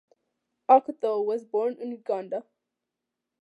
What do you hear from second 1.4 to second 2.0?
born in